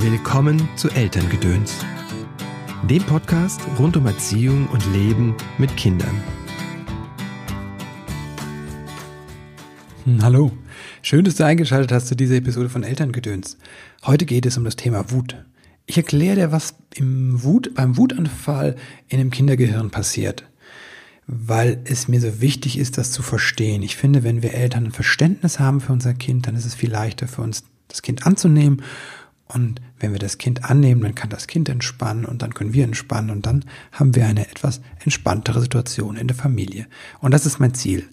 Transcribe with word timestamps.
Willkommen 0.00 0.68
zu 0.76 0.88
Elterngedöns, 0.90 1.74
dem 2.88 3.02
Podcast 3.02 3.60
rund 3.80 3.96
um 3.96 4.06
Erziehung 4.06 4.68
und 4.68 4.86
Leben 4.92 5.34
mit 5.58 5.76
Kindern. 5.76 6.22
Hm, 10.04 10.22
hallo, 10.22 10.52
schön, 11.02 11.24
dass 11.24 11.34
du 11.34 11.44
eingeschaltet 11.44 11.90
hast 11.90 12.06
zu 12.06 12.14
dieser 12.14 12.36
Episode 12.36 12.68
von 12.68 12.84
Elterngedöns. 12.84 13.58
Heute 14.06 14.24
geht 14.24 14.46
es 14.46 14.56
um 14.56 14.62
das 14.62 14.76
Thema 14.76 15.10
Wut. 15.10 15.44
Ich 15.86 15.96
erkläre 15.96 16.36
dir, 16.36 16.52
was 16.52 16.76
im 16.94 17.42
Wut, 17.42 17.74
beim 17.74 17.96
Wutanfall 17.96 18.76
in 19.08 19.18
dem 19.18 19.32
Kindergehirn 19.32 19.90
passiert, 19.90 20.44
weil 21.26 21.80
es 21.86 22.06
mir 22.06 22.20
so 22.20 22.40
wichtig 22.40 22.78
ist, 22.78 22.98
das 22.98 23.10
zu 23.10 23.22
verstehen. 23.22 23.82
Ich 23.82 23.96
finde, 23.96 24.22
wenn 24.22 24.44
wir 24.44 24.54
Eltern 24.54 24.84
ein 24.84 24.92
Verständnis 24.92 25.58
haben 25.58 25.80
für 25.80 25.92
unser 25.92 26.14
Kind, 26.14 26.46
dann 26.46 26.54
ist 26.54 26.66
es 26.66 26.76
viel 26.76 26.92
leichter 26.92 27.26
für 27.26 27.42
uns, 27.42 27.64
das 27.88 28.02
Kind 28.02 28.26
anzunehmen 28.26 28.82
und 29.48 29.80
wenn 29.98 30.12
wir 30.12 30.18
das 30.18 30.38
Kind 30.38 30.64
annehmen, 30.64 31.00
dann 31.00 31.14
kann 31.14 31.30
das 31.30 31.46
Kind 31.46 31.68
entspannen 31.68 32.24
und 32.24 32.42
dann 32.42 32.54
können 32.54 32.74
wir 32.74 32.84
entspannen 32.84 33.30
und 33.30 33.46
dann 33.46 33.64
haben 33.92 34.14
wir 34.14 34.26
eine 34.26 34.48
etwas 34.48 34.80
entspanntere 35.02 35.60
Situation 35.60 36.16
in 36.16 36.28
der 36.28 36.36
Familie. 36.36 36.86
Und 37.20 37.32
das 37.32 37.46
ist 37.46 37.58
mein 37.58 37.74
Ziel. 37.74 38.04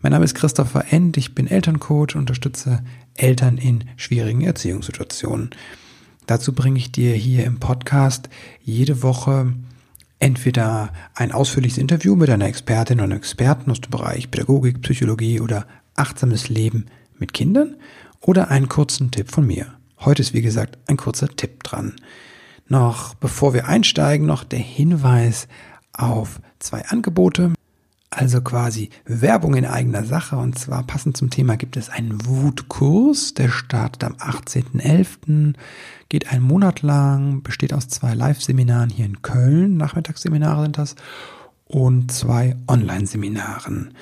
Mein 0.00 0.12
Name 0.12 0.24
ist 0.24 0.34
Christopher 0.34 0.86
End, 0.90 1.16
ich 1.16 1.34
bin 1.34 1.46
Elterncoach, 1.46 2.16
unterstütze 2.16 2.82
Eltern 3.14 3.58
in 3.58 3.84
schwierigen 3.96 4.40
Erziehungssituationen. 4.40 5.50
Dazu 6.26 6.52
bringe 6.54 6.78
ich 6.78 6.90
dir 6.90 7.14
hier 7.14 7.44
im 7.44 7.60
Podcast 7.60 8.28
jede 8.62 9.02
Woche 9.02 9.52
entweder 10.18 10.92
ein 11.14 11.32
ausführliches 11.32 11.78
Interview 11.78 12.16
mit 12.16 12.30
einer 12.30 12.46
Expertin 12.46 12.98
oder 12.98 13.04
einem 13.04 13.18
Experten 13.18 13.70
aus 13.70 13.80
dem 13.80 13.90
Bereich 13.90 14.30
Pädagogik, 14.30 14.80
Psychologie 14.82 15.40
oder 15.40 15.66
achtsames 15.94 16.48
Leben 16.48 16.86
mit 17.18 17.34
Kindern 17.34 17.76
oder 18.20 18.48
einen 18.48 18.68
kurzen 18.68 19.10
Tipp 19.10 19.30
von 19.30 19.46
mir. 19.46 19.74
Heute 20.04 20.22
ist, 20.22 20.34
wie 20.34 20.42
gesagt, 20.42 20.78
ein 20.88 20.96
kurzer 20.96 21.28
Tipp 21.28 21.62
dran. 21.62 21.94
Noch 22.66 23.14
bevor 23.14 23.54
wir 23.54 23.68
einsteigen, 23.68 24.26
noch 24.26 24.42
der 24.42 24.58
Hinweis 24.58 25.46
auf 25.92 26.40
zwei 26.58 26.84
Angebote. 26.86 27.52
Also 28.10 28.40
quasi 28.40 28.90
Werbung 29.04 29.54
in 29.54 29.64
eigener 29.64 30.04
Sache. 30.04 30.36
Und 30.36 30.58
zwar 30.58 30.82
passend 30.82 31.16
zum 31.16 31.30
Thema 31.30 31.56
gibt 31.56 31.76
es 31.76 31.88
einen 31.88 32.26
Wutkurs. 32.26 33.34
Der 33.34 33.48
startet 33.48 34.02
am 34.02 34.14
18.11. 34.14 35.54
Geht 36.08 36.32
einen 36.32 36.42
Monat 36.42 36.82
lang, 36.82 37.42
besteht 37.44 37.72
aus 37.72 37.86
zwei 37.86 38.14
Live-Seminaren 38.14 38.90
hier 38.90 39.06
in 39.06 39.22
Köln. 39.22 39.76
Nachmittagsseminare 39.76 40.64
sind 40.64 40.78
das. 40.78 40.96
Und 41.64 42.10
zwei 42.10 42.56
Online-Seminaren. 42.66 43.94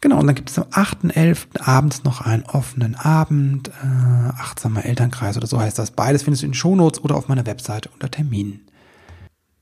Genau, 0.00 0.18
und 0.18 0.26
dann 0.26 0.34
gibt 0.34 0.48
es 0.48 0.58
am 0.58 0.64
8.11. 0.64 1.60
abends 1.60 2.04
noch 2.04 2.22
einen 2.22 2.44
offenen 2.44 2.94
Abend, 2.94 3.68
äh, 3.68 4.30
achtsamer 4.38 4.84
Elternkreis 4.84 5.36
oder 5.36 5.46
so 5.46 5.60
heißt 5.60 5.78
das. 5.78 5.90
Beides 5.90 6.22
findest 6.22 6.42
du 6.42 6.46
in 6.46 6.54
Shownotes 6.54 7.04
oder 7.04 7.16
auf 7.16 7.28
meiner 7.28 7.44
Webseite 7.44 7.90
unter 7.92 8.10
Terminen. 8.10 8.60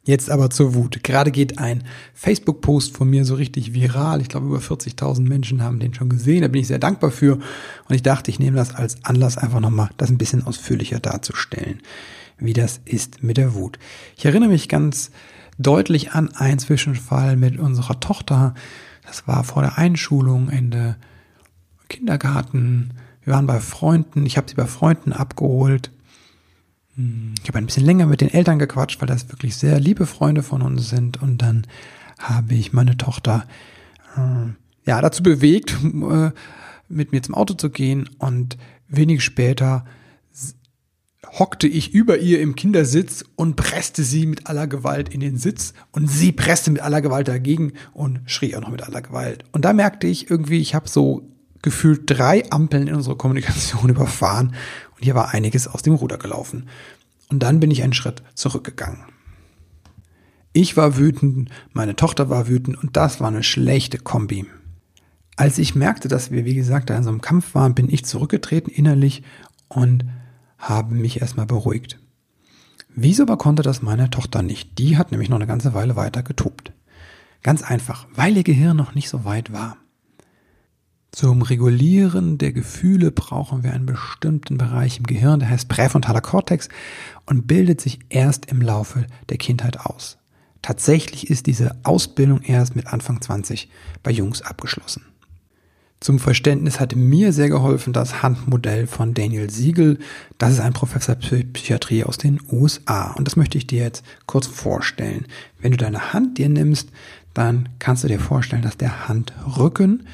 Jetzt 0.08 0.30
aber 0.30 0.48
zur 0.48 0.74
Wut. 0.74 1.02
Gerade 1.02 1.30
geht 1.30 1.58
ein 1.58 1.84
Facebook-Post 2.14 2.96
von 2.96 3.10
mir 3.10 3.26
so 3.26 3.34
richtig 3.34 3.74
viral. 3.74 4.22
Ich 4.22 4.28
glaube, 4.28 4.46
über 4.46 4.58
40.000 4.58 5.20
Menschen 5.28 5.62
haben 5.62 5.80
den 5.80 5.92
schon 5.92 6.08
gesehen. 6.08 6.40
Da 6.40 6.48
bin 6.48 6.62
ich 6.62 6.68
sehr 6.68 6.78
dankbar 6.78 7.10
für. 7.10 7.34
Und 7.34 7.94
ich 7.94 8.02
dachte, 8.02 8.30
ich 8.30 8.38
nehme 8.38 8.56
das 8.56 8.74
als 8.74 9.04
Anlass, 9.04 9.36
einfach 9.36 9.60
nochmal 9.60 9.90
das 9.98 10.08
ein 10.08 10.16
bisschen 10.16 10.46
ausführlicher 10.46 10.98
darzustellen, 10.98 11.82
wie 12.38 12.54
das 12.54 12.80
ist 12.86 13.22
mit 13.22 13.36
der 13.36 13.52
Wut. 13.52 13.78
Ich 14.16 14.24
erinnere 14.24 14.48
mich 14.48 14.70
ganz 14.70 15.10
deutlich 15.58 16.12
an 16.12 16.34
einen 16.34 16.58
Zwischenfall 16.58 17.36
mit 17.36 17.58
unserer 17.58 18.00
Tochter. 18.00 18.54
Das 19.08 19.26
war 19.26 19.42
vor 19.42 19.62
der 19.62 19.78
Einschulung, 19.78 20.50
Ende 20.50 20.96
Kindergarten. 21.88 22.90
Wir 23.22 23.32
waren 23.32 23.46
bei 23.46 23.58
Freunden. 23.58 24.26
Ich 24.26 24.36
habe 24.36 24.48
sie 24.48 24.54
bei 24.54 24.66
Freunden 24.66 25.14
abgeholt. 25.14 25.90
Hm, 26.94 27.34
ich 27.42 27.48
habe 27.48 27.56
ein 27.56 27.64
bisschen 27.64 27.86
länger 27.86 28.04
mit 28.04 28.20
den 28.20 28.28
Eltern 28.28 28.58
gequatscht, 28.58 29.00
weil 29.00 29.08
das 29.08 29.30
wirklich 29.30 29.56
sehr 29.56 29.80
liebe 29.80 30.04
Freunde 30.04 30.42
von 30.42 30.60
uns 30.60 30.90
sind. 30.90 31.22
Und 31.22 31.40
dann 31.40 31.66
habe 32.18 32.54
ich 32.54 32.74
meine 32.74 32.98
Tochter 32.98 33.46
äh, 34.14 34.52
ja 34.84 35.00
dazu 35.00 35.22
bewegt, 35.22 35.74
äh, 35.82 36.30
mit 36.90 37.12
mir 37.12 37.22
zum 37.22 37.34
Auto 37.34 37.54
zu 37.54 37.70
gehen. 37.70 38.10
Und 38.18 38.58
wenig 38.88 39.24
später 39.24 39.86
hockte 41.32 41.66
ich 41.66 41.94
über 41.94 42.18
ihr 42.18 42.40
im 42.40 42.56
Kindersitz 42.56 43.24
und 43.36 43.56
presste 43.56 44.02
sie 44.02 44.26
mit 44.26 44.46
aller 44.46 44.66
Gewalt 44.66 45.08
in 45.08 45.20
den 45.20 45.36
Sitz 45.36 45.74
und 45.92 46.08
sie 46.08 46.32
presste 46.32 46.70
mit 46.70 46.80
aller 46.80 47.00
Gewalt 47.00 47.28
dagegen 47.28 47.72
und 47.92 48.20
schrie 48.26 48.54
auch 48.56 48.60
noch 48.60 48.70
mit 48.70 48.82
aller 48.82 49.02
Gewalt. 49.02 49.44
Und 49.52 49.64
da 49.64 49.72
merkte 49.72 50.06
ich 50.06 50.30
irgendwie, 50.30 50.58
ich 50.58 50.74
habe 50.74 50.88
so 50.88 51.28
gefühlt 51.62 52.02
drei 52.06 52.50
Ampeln 52.50 52.86
in 52.86 52.94
unserer 52.94 53.18
Kommunikation 53.18 53.88
überfahren 53.90 54.54
und 54.96 55.04
hier 55.04 55.14
war 55.14 55.34
einiges 55.34 55.68
aus 55.68 55.82
dem 55.82 55.94
Ruder 55.94 56.18
gelaufen. 56.18 56.68
Und 57.28 57.42
dann 57.42 57.60
bin 57.60 57.70
ich 57.70 57.82
einen 57.82 57.92
Schritt 57.92 58.22
zurückgegangen. 58.34 59.00
Ich 60.52 60.76
war 60.76 60.96
wütend, 60.96 61.50
meine 61.72 61.94
Tochter 61.94 62.30
war 62.30 62.48
wütend 62.48 62.78
und 62.82 62.96
das 62.96 63.20
war 63.20 63.28
eine 63.28 63.42
schlechte 63.42 63.98
Kombi. 63.98 64.46
Als 65.36 65.58
ich 65.58 65.74
merkte, 65.74 66.08
dass 66.08 66.30
wir, 66.30 66.44
wie 66.46 66.54
gesagt, 66.54 66.90
da 66.90 66.96
in 66.96 67.04
so 67.04 67.10
einem 67.10 67.20
Kampf 67.20 67.54
waren, 67.54 67.74
bin 67.74 67.88
ich 67.88 68.04
zurückgetreten 68.04 68.72
innerlich 68.72 69.22
und 69.68 70.04
habe 70.58 70.94
mich 70.94 71.20
erstmal 71.20 71.46
beruhigt. 71.46 71.98
Wieso 72.94 73.22
aber 73.22 73.38
konnte 73.38 73.62
das 73.62 73.80
meine 73.80 74.10
Tochter 74.10 74.42
nicht? 74.42 74.78
Die 74.78 74.98
hat 74.98 75.12
nämlich 75.12 75.28
noch 75.28 75.36
eine 75.36 75.46
ganze 75.46 75.72
Weile 75.72 75.96
weiter 75.96 76.22
getobt. 76.22 76.72
Ganz 77.42 77.62
einfach, 77.62 78.06
weil 78.12 78.36
ihr 78.36 78.42
Gehirn 78.44 78.76
noch 78.76 78.94
nicht 78.94 79.08
so 79.08 79.24
weit 79.24 79.52
war. 79.52 79.76
Zum 81.12 81.42
Regulieren 81.42 82.38
der 82.38 82.52
Gefühle 82.52 83.10
brauchen 83.10 83.62
wir 83.62 83.72
einen 83.72 83.86
bestimmten 83.86 84.58
Bereich 84.58 84.98
im 84.98 85.04
Gehirn, 85.04 85.40
der 85.40 85.48
heißt 85.48 85.68
präfrontaler 85.68 86.20
Kortex 86.20 86.68
und 87.24 87.46
bildet 87.46 87.80
sich 87.80 88.00
erst 88.08 88.46
im 88.46 88.60
Laufe 88.60 89.06
der 89.28 89.38
Kindheit 89.38 89.80
aus. 89.80 90.18
Tatsächlich 90.60 91.30
ist 91.30 91.46
diese 91.46 91.76
Ausbildung 91.84 92.42
erst 92.42 92.76
mit 92.76 92.88
Anfang 92.88 93.20
20 93.22 93.70
bei 94.02 94.10
Jungs 94.10 94.42
abgeschlossen. 94.42 95.06
Zum 96.00 96.20
Verständnis 96.20 96.78
hat 96.78 96.94
mir 96.94 97.32
sehr 97.32 97.48
geholfen 97.48 97.92
das 97.92 98.22
Handmodell 98.22 98.86
von 98.86 99.14
Daniel 99.14 99.50
Siegel. 99.50 99.98
Das 100.38 100.52
ist 100.52 100.60
ein 100.60 100.72
Professor 100.72 101.16
Psychiatrie 101.16 102.04
aus 102.04 102.18
den 102.18 102.40
USA. 102.52 103.12
Und 103.12 103.26
das 103.26 103.34
möchte 103.34 103.58
ich 103.58 103.66
dir 103.66 103.82
jetzt 103.82 104.04
kurz 104.26 104.46
vorstellen. 104.46 105.26
Wenn 105.60 105.72
du 105.72 105.76
deine 105.76 106.12
Hand 106.12 106.38
dir 106.38 106.48
nimmst, 106.48 106.90
dann 107.34 107.68
kannst 107.80 108.04
du 108.04 108.08
dir 108.08 108.20
vorstellen, 108.20 108.62
dass 108.62 108.76
der 108.76 109.08
Handrücken 109.08 110.06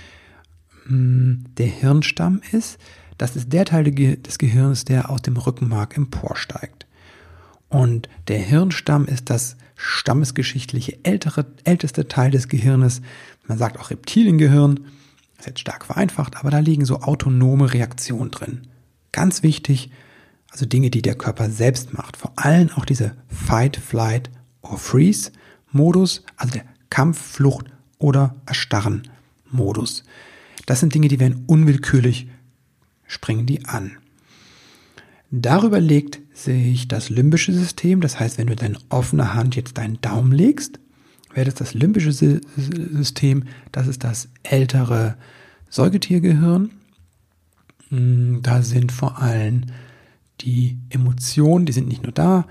mh, 0.86 0.88
hm, 0.88 1.44
der 1.58 1.66
Hirnstamm 1.66 2.40
ist. 2.52 2.78
Das 3.18 3.36
ist 3.36 3.52
der 3.52 3.66
Teil 3.66 3.84
des 3.84 4.38
Gehirns, 4.38 4.86
der 4.86 5.10
aus 5.10 5.20
dem 5.20 5.36
Rückenmark 5.36 5.96
emporsteigt. 5.96 6.86
Und 7.68 8.08
der 8.28 8.38
Hirnstamm 8.38 9.04
ist 9.04 9.28
das 9.28 9.56
stammesgeschichtliche 9.76 10.98
ältere, 11.02 11.46
älteste 11.64 12.08
Teil 12.08 12.30
des 12.30 12.48
Gehirnes. 12.48 13.02
Man 13.46 13.58
sagt 13.58 13.78
auch 13.78 13.90
Reptiliengehirn 13.90 14.80
ist 15.44 15.48
jetzt 15.48 15.60
stark 15.60 15.84
vereinfacht, 15.84 16.36
aber 16.36 16.50
da 16.50 16.58
liegen 16.58 16.84
so 16.84 17.00
autonome 17.00 17.72
Reaktionen 17.72 18.30
drin. 18.30 18.62
Ganz 19.12 19.42
wichtig, 19.42 19.90
also 20.50 20.64
Dinge, 20.66 20.90
die 20.90 21.02
der 21.02 21.16
Körper 21.16 21.50
selbst 21.50 21.92
macht. 21.92 22.16
Vor 22.16 22.32
allem 22.36 22.70
auch 22.70 22.84
diese 22.84 23.14
Fight, 23.28 23.76
Flight 23.76 24.30
or 24.62 24.78
Freeze 24.78 25.32
Modus, 25.70 26.22
also 26.36 26.54
der 26.54 26.64
Kampf, 26.88 27.20
Flucht 27.20 27.66
oder 27.98 28.36
Erstarren 28.46 29.02
Modus. 29.50 30.04
Das 30.66 30.80
sind 30.80 30.94
Dinge, 30.94 31.08
die 31.08 31.20
werden 31.20 31.44
unwillkürlich, 31.46 32.28
springen 33.06 33.44
die 33.44 33.66
an. 33.66 33.98
Darüber 35.30 35.80
legt 35.80 36.20
sich 36.32 36.88
das 36.88 37.10
limbische 37.10 37.52
System, 37.52 38.00
das 38.00 38.18
heißt, 38.18 38.38
wenn 38.38 38.46
du 38.46 38.56
deine 38.56 38.78
offene 38.88 39.34
Hand 39.34 39.56
jetzt 39.56 39.76
deinen 39.76 40.00
Daumen 40.00 40.32
legst, 40.32 40.78
wäre 41.34 41.46
das 41.46 41.54
das 41.54 41.74
limbische 41.74 42.12
System, 42.12 43.44
das 43.72 43.86
ist 43.86 44.04
das 44.04 44.28
ältere 44.42 45.16
Säugetiergehirn. 45.68 46.70
Hm, 47.88 48.40
da 48.42 48.62
sind 48.62 48.92
vor 48.92 49.20
allem 49.20 49.66
die 50.40 50.78
Emotionen, 50.90 51.66
die 51.66 51.72
sind 51.72 51.88
nicht 51.88 52.02
nur 52.02 52.12
da, 52.12 52.46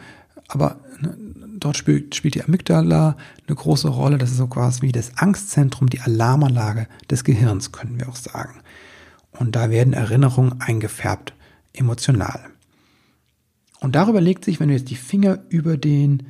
aber 0.47 0.79
ne, 1.01 1.17
dort 1.57 1.77
spielt, 1.77 2.15
spielt 2.15 2.35
die 2.35 2.43
Amygdala 2.43 3.17
eine 3.47 3.55
große 3.55 3.87
Rolle. 3.87 4.17
Das 4.17 4.31
ist 4.31 4.37
so 4.37 4.47
quasi 4.47 4.81
wie 4.81 4.91
das 4.91 5.17
Angstzentrum, 5.17 5.89
die 5.89 6.01
Alarmanlage 6.01 6.87
des 7.09 7.23
Gehirns, 7.23 7.71
können 7.71 7.99
wir 7.99 8.09
auch 8.09 8.15
sagen. 8.15 8.59
Und 9.31 9.55
da 9.55 9.69
werden 9.69 9.93
Erinnerungen 9.93 10.61
eingefärbt, 10.61 11.33
emotional. 11.73 12.39
Und 13.79 13.95
darüber 13.95 14.21
legt 14.21 14.45
sich, 14.45 14.59
wenn 14.59 14.69
du 14.69 14.75
jetzt 14.75 14.89
die 14.89 14.95
Finger 14.95 15.39
über 15.49 15.75
den 15.77 16.23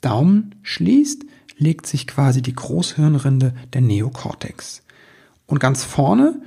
Daumen 0.00 0.56
schließt, 0.62 1.24
legt 1.56 1.86
sich 1.86 2.06
quasi 2.06 2.42
die 2.42 2.54
Großhirnrinde 2.54 3.54
der 3.72 3.80
Neokortex. 3.80 4.82
Und 5.46 5.60
ganz 5.60 5.84
vorne, 5.84 6.40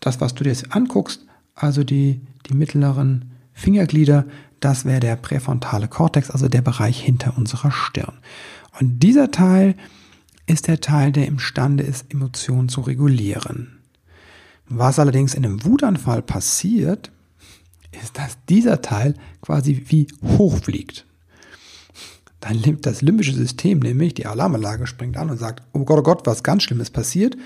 das, 0.00 0.20
was 0.20 0.34
du 0.34 0.44
dir 0.44 0.50
jetzt 0.50 0.72
anguckst, 0.72 1.26
also 1.54 1.84
die, 1.84 2.20
die 2.46 2.54
mittleren 2.54 3.32
Fingerglieder, 3.52 4.24
das 4.60 4.84
wäre 4.84 5.00
der 5.00 5.16
präfrontale 5.16 5.88
Kortex, 5.88 6.30
also 6.30 6.48
der 6.48 6.62
Bereich 6.62 7.00
hinter 7.00 7.36
unserer 7.36 7.70
Stirn. 7.70 8.14
Und 8.78 9.00
dieser 9.00 9.30
Teil 9.30 9.74
ist 10.46 10.68
der 10.68 10.80
Teil, 10.80 11.12
der 11.12 11.26
imstande 11.26 11.84
ist, 11.84 12.12
Emotionen 12.12 12.68
zu 12.68 12.80
regulieren. 12.80 13.78
Was 14.68 14.98
allerdings 14.98 15.34
in 15.34 15.44
einem 15.44 15.64
Wutanfall 15.64 16.22
passiert, 16.22 17.10
ist, 18.02 18.16
dass 18.16 18.38
dieser 18.48 18.80
Teil 18.80 19.14
quasi 19.40 19.84
wie 19.88 20.06
hochfliegt. 20.24 21.04
Dann 22.42 22.56
nimmt 22.56 22.86
das 22.86 23.02
limbische 23.02 23.34
System 23.34 23.78
nämlich, 23.78 24.14
die 24.14 24.26
Alarmanlage 24.26 24.88
springt 24.88 25.16
an 25.16 25.30
und 25.30 25.38
sagt, 25.38 25.62
oh 25.72 25.84
Gott, 25.84 26.00
oh 26.00 26.02
Gott, 26.02 26.26
was 26.26 26.42
ganz 26.42 26.64
Schlimmes 26.64 26.90
passiert. 26.90 27.36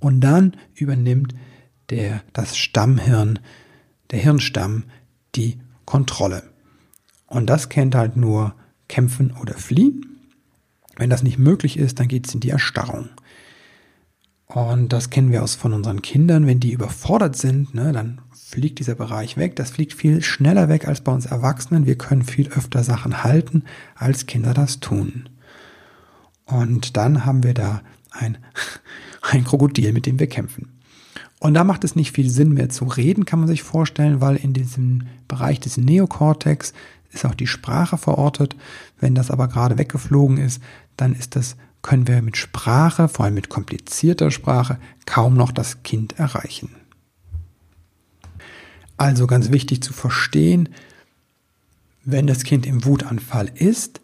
Und 0.00 0.20
dann 0.22 0.56
übernimmt 0.74 1.36
der, 1.88 2.20
das 2.32 2.56
Stammhirn, 2.56 3.38
der 4.10 4.18
Hirnstamm, 4.18 4.84
die 5.36 5.60
Kontrolle. 5.84 6.42
Und 7.28 7.46
das 7.46 7.68
kennt 7.68 7.94
halt 7.94 8.16
nur 8.16 8.56
Kämpfen 8.88 9.32
oder 9.40 9.54
Fliehen. 9.54 10.18
Wenn 10.96 11.10
das 11.10 11.22
nicht 11.22 11.38
möglich 11.38 11.78
ist, 11.78 12.00
dann 12.00 12.08
geht 12.08 12.26
es 12.26 12.34
in 12.34 12.40
die 12.40 12.50
Erstarrung. 12.50 13.10
Und 14.46 14.92
das 14.92 15.10
kennen 15.10 15.32
wir 15.32 15.42
aus 15.42 15.54
von 15.54 15.72
unseren 15.72 16.02
Kindern. 16.02 16.46
Wenn 16.46 16.60
die 16.60 16.72
überfordert 16.72 17.36
sind, 17.36 17.74
ne, 17.74 17.92
dann 17.92 18.20
fliegt 18.32 18.78
dieser 18.78 18.94
Bereich 18.94 19.36
weg. 19.36 19.56
Das 19.56 19.70
fliegt 19.70 19.94
viel 19.94 20.22
schneller 20.22 20.68
weg 20.68 20.86
als 20.86 21.00
bei 21.00 21.12
uns 21.12 21.26
Erwachsenen. 21.26 21.86
Wir 21.86 21.96
können 21.96 22.22
viel 22.22 22.48
öfter 22.48 22.84
Sachen 22.84 23.24
halten, 23.24 23.64
als 23.94 24.26
Kinder 24.26 24.54
das 24.54 24.80
tun. 24.80 25.28
Und 26.46 26.96
dann 26.96 27.24
haben 27.24 27.42
wir 27.42 27.54
da 27.54 27.82
ein, 28.10 28.38
ein 29.22 29.44
Krokodil, 29.44 29.92
mit 29.92 30.06
dem 30.06 30.18
wir 30.18 30.28
kämpfen. 30.28 30.70
Und 31.40 31.54
da 31.54 31.64
macht 31.64 31.84
es 31.84 31.96
nicht 31.96 32.12
viel 32.12 32.30
Sinn 32.30 32.54
mehr 32.54 32.70
zu 32.70 32.84
reden, 32.84 33.26
kann 33.26 33.38
man 33.38 33.48
sich 33.48 33.62
vorstellen, 33.62 34.20
weil 34.20 34.36
in 34.36 34.52
diesem 34.52 35.08
Bereich 35.28 35.60
des 35.60 35.76
Neokortex 35.76 36.72
ist 37.10 37.24
auch 37.24 37.34
die 37.34 37.46
Sprache 37.46 37.98
verortet. 37.98 38.56
Wenn 38.98 39.14
das 39.14 39.30
aber 39.30 39.48
gerade 39.48 39.78
weggeflogen 39.78 40.38
ist, 40.38 40.62
dann 40.96 41.14
ist 41.14 41.36
das, 41.36 41.56
können 41.84 42.08
wir 42.08 42.22
mit 42.22 42.36
Sprache, 42.36 43.08
vor 43.08 43.26
allem 43.26 43.34
mit 43.34 43.50
komplizierter 43.50 44.30
Sprache, 44.30 44.78
kaum 45.04 45.34
noch 45.34 45.52
das 45.52 45.82
Kind 45.84 46.18
erreichen. 46.18 46.74
Also 48.96 49.26
ganz 49.26 49.52
wichtig 49.52 49.82
zu 49.82 49.92
verstehen, 49.92 50.70
wenn 52.02 52.26
das 52.26 52.44
Kind 52.44 52.64
im 52.64 52.84
Wutanfall 52.84 53.50
ist, 53.54 54.00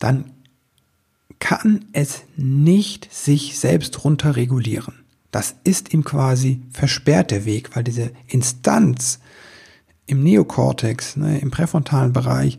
dann 0.00 0.32
kann 1.38 1.84
es 1.92 2.22
nicht 2.36 3.12
sich 3.14 3.58
selbst 3.58 4.04
runterregulieren. 4.04 5.04
Das 5.30 5.54
ist 5.62 5.94
ihm 5.94 6.02
quasi 6.02 6.62
versperrt 6.72 7.30
der 7.30 7.44
Weg, 7.44 7.76
weil 7.76 7.84
diese 7.84 8.10
Instanz 8.26 9.20
im 10.06 10.24
Neokortex, 10.24 11.16
ne, 11.16 11.38
im 11.38 11.52
präfrontalen 11.52 12.12
Bereich, 12.12 12.58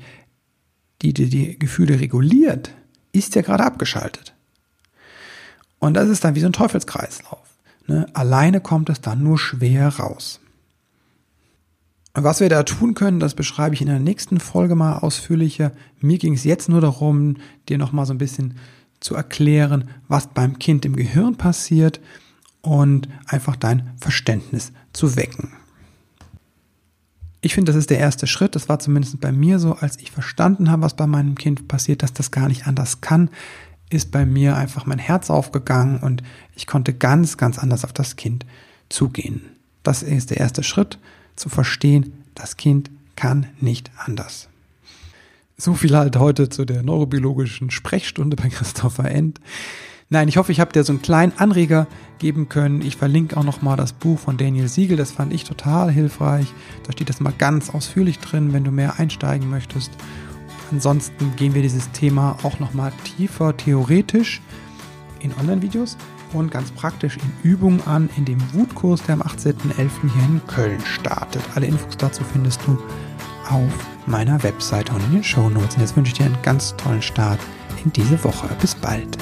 die, 1.02 1.14
die 1.14 1.28
die 1.28 1.60
Gefühle 1.60 2.00
reguliert, 2.00 2.74
ist 3.12 3.36
ja 3.36 3.42
gerade 3.42 3.66
abgeschaltet. 3.66 4.34
Und 5.82 5.96
das 5.96 6.08
ist 6.10 6.24
dann 6.24 6.36
wie 6.36 6.40
so 6.40 6.46
ein 6.46 6.54
Teufelskreislauf. 6.54 7.44
Ne? 7.88 8.06
Alleine 8.14 8.62
kommt 8.62 8.90
es 8.90 9.02
dann 9.02 9.24
nur 9.24 9.38
schwer 9.38 9.90
raus. 9.90 10.40
Was 12.14 12.40
wir 12.40 12.50
da 12.50 12.64
tun 12.64 12.94
können, 12.94 13.20
das 13.20 13.34
beschreibe 13.34 13.74
ich 13.74 13.82
in 13.82 13.88
der 13.88 14.00
nächsten 14.00 14.40
Folge 14.40 14.76
mal 14.76 15.00
ausführlicher. 15.00 15.72
Mir 16.00 16.20
ging 16.20 16.36
es 16.36 16.44
jetzt 16.44 16.70
nur 16.70 16.82
darum, 16.82 17.38
dir 17.68 17.78
nochmal 17.78 18.06
so 18.06 18.14
ein 18.14 18.20
bisschen 18.20 18.56
zu 19.00 19.16
erklären, 19.16 19.90
was 20.08 20.28
beim 20.28 20.60
Kind 20.60 20.86
im 20.86 20.96
Gehirn 20.96 21.36
passiert 21.36 22.00
und 22.62 23.10
einfach 23.26 23.56
dein 23.56 23.90
Verständnis 24.00 24.74
zu 24.94 25.16
wecken. 25.16 25.52
Ich 27.42 27.56
finde, 27.56 27.72
das 27.72 27.80
ist 27.80 27.90
der 27.90 27.98
erste 27.98 28.28
Schritt. 28.28 28.56
Das 28.56 28.70
war 28.70 28.78
zumindest 28.78 29.20
bei 29.20 29.32
mir 29.32 29.58
so, 29.58 29.74
als 29.74 29.98
ich 29.98 30.12
verstanden 30.12 30.70
habe, 30.70 30.84
was 30.84 30.96
bei 30.96 31.08
meinem 31.08 31.34
Kind 31.34 31.68
passiert, 31.68 32.04
dass 32.04 32.14
das 32.14 32.30
gar 32.30 32.50
nicht 32.50 32.68
anders 32.68 33.02
kann, 33.02 33.32
ist 33.92 34.12
bei 34.12 34.26
mir 34.26 34.56
einfach 34.56 34.86
mein 34.86 35.00
Herz 35.00 35.30
aufgegangen 35.30 36.00
und 36.00 36.24
ich 36.56 36.68
konnte 36.68 36.94
ganz, 36.94 37.38
ganz 37.38 37.60
anders 37.60 37.84
auf 37.84 37.94
das 37.94 38.16
Kind 38.16 38.46
zugehen. 38.90 39.42
Das 39.84 40.04
ist 40.04 40.30
der 40.30 40.38
erste 40.38 40.64
Schritt, 40.64 40.98
zu 41.36 41.50
verstehen, 41.50 42.14
das 42.36 42.58
Kind 42.58 42.90
kann 43.16 43.48
nicht 43.60 43.92
anders. 43.98 44.48
So 45.58 45.74
viel 45.74 45.96
halt 45.96 46.18
heute 46.18 46.50
zu 46.50 46.66
der 46.66 46.84
neurobiologischen 46.84 47.70
Sprechstunde 47.70 48.36
bei 48.36 48.50
Christopher 48.50 49.12
End. 49.12 49.40
Nein, 50.10 50.28
ich 50.28 50.38
hoffe, 50.38 50.52
ich 50.52 50.60
habe 50.60 50.74
dir 50.74 50.84
so 50.84 50.92
einen 50.92 51.02
kleinen 51.02 51.34
Anreger 51.38 51.88
geben 52.20 52.50
können. 52.50 52.82
Ich 52.82 52.98
verlinke 52.98 53.38
auch 53.38 53.44
nochmal 53.44 53.78
das 53.78 53.94
Buch 53.94 54.20
von 54.20 54.38
Daniel 54.38 54.68
Siegel, 54.68 54.98
das 54.98 55.12
fand 55.12 55.32
ich 55.34 55.46
total 55.46 55.90
hilfreich. 55.90 56.48
Da 56.84 56.92
steht 56.92 57.10
das 57.10 57.22
mal 57.22 57.34
ganz 57.38 57.70
ausführlich 57.70 58.20
drin, 58.20 58.52
wenn 58.54 58.64
du 58.64 58.72
mehr 58.72 59.00
einsteigen 59.00 59.50
möchtest. 59.50 59.92
Ansonsten 60.72 61.36
gehen 61.36 61.54
wir 61.54 61.62
dieses 61.62 61.92
Thema 61.92 62.38
auch 62.44 62.60
nochmal 62.60 62.92
tiefer 63.04 63.56
theoretisch 63.56 64.42
in 65.20 65.34
Online-Videos 65.40 65.98
und 66.34 66.52
ganz 66.52 66.72
praktisch 66.72 67.18
in 67.18 67.50
Übungen 67.50 67.82
an 67.86 68.10
in 68.18 68.26
dem 68.26 68.40
Wutkurs, 68.54 69.04
der 69.04 69.16
am 69.16 69.22
18.11. 69.22 69.54
hier 70.14 70.24
in 70.24 70.42
Köln 70.48 70.80
startet. 70.86 71.44
Alle 71.56 71.68
Infos 71.68 71.98
dazu 71.98 72.24
findest 72.24 72.62
du 72.66 72.78
auf 73.50 73.72
meiner 74.06 74.42
Webseite 74.44 74.94
und 74.94 75.04
in 75.06 75.12
den 75.14 75.24
Show 75.24 75.50
Notes. 75.50 75.76
Und 75.76 75.82
jetzt 75.82 75.98
wünsche 75.98 76.12
ich 76.12 76.18
dir 76.18 76.26
einen 76.26 76.42
ganz 76.42 76.76
tollen 76.78 77.02
Start 77.02 77.40
in 77.84 77.92
diese 77.92 78.24
Woche. 78.24 78.48
Bis 78.62 78.76
bald. 78.76 79.18